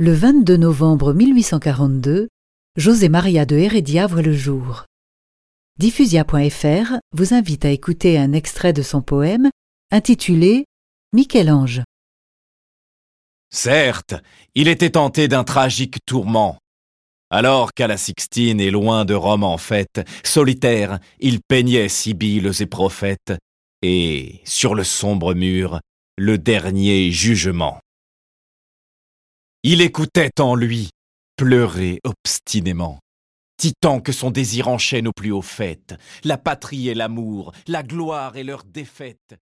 [0.00, 2.28] Le 22 novembre 1842,
[2.76, 4.84] José Maria de Heredia voit le jour.
[5.80, 9.50] Diffusia.fr vous invite à écouter un extrait de son poème
[9.90, 10.66] intitulé
[11.12, 11.82] Michel-Ange.
[13.50, 14.14] Certes,
[14.54, 16.58] il était tenté d'un tragique tourment.
[17.28, 22.66] Alors qu'à la Sixtine et loin de Rome en fête, solitaire, il peignait sibylles et
[22.66, 23.34] prophètes,
[23.82, 25.80] et, sur le sombre mur,
[26.16, 27.80] le dernier jugement.
[29.64, 30.90] Il écoutait en lui
[31.36, 33.00] pleurer obstinément.
[33.56, 38.36] Titan que son désir enchaîne au plus haut fait, la patrie et l'amour, la gloire
[38.36, 39.34] et leur défaite.